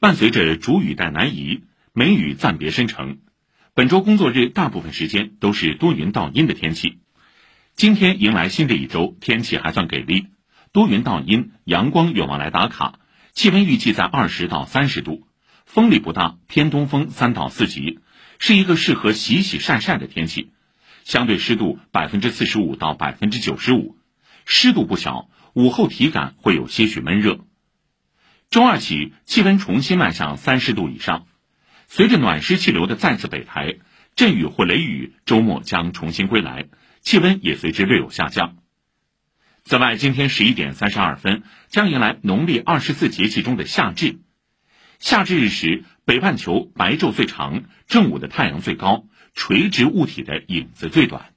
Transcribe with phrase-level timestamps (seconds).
[0.00, 3.18] 伴随着主雨带南移，梅雨暂别生成。
[3.74, 6.98] 本周工作日大部分时间都是多云到阴的天气。
[7.74, 10.28] 今天迎来新的一周，天气还算给力，
[10.70, 13.00] 多云到阴，阳光有望来打卡。
[13.32, 15.26] 气温预计在二十到三十度，
[15.66, 17.98] 风力不大，偏东风三到四级，
[18.38, 20.52] 是一个适合洗洗晒晒的天气。
[21.02, 23.96] 相对湿度百分之四十五到百分之九十五，
[24.46, 25.28] 湿度不小。
[25.54, 27.40] 午后体感会有些许闷热，
[28.50, 31.26] 周二起气温重新迈向三十度以上。
[31.86, 33.76] 随着暖湿气流的再次北抬，
[34.16, 36.68] 阵雨或雷雨周末将重新归来，
[37.00, 38.56] 气温也随之略有下降。
[39.64, 44.18] 此外，今天十一点三十二分将迎来农历二十四节气中的夏至。
[44.98, 51.34] 夏至日时，北半球白昼最长，正午的太阳最高，垂直物体的影子最短。